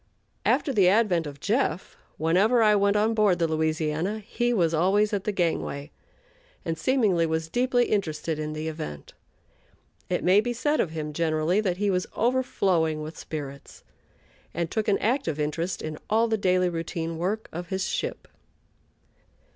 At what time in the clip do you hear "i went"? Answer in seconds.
2.63-2.95